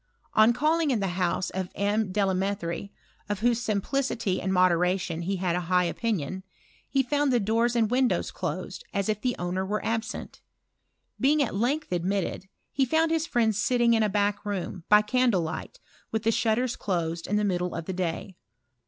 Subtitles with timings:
[0.33, 2.11] On calling at the house of M.
[2.11, 2.89] Delametherie,
[3.29, 6.41] of whose simplicity and modera tion he had a high opinion,
[6.89, 10.41] he found the doors and windows closed, as if the owner were absent.
[11.19, 15.41] Being at length admitted, he found his friend sitting in a baclc room, by candle
[15.41, 15.79] light,
[16.11, 18.37] with the shutters closed in the middle of the day.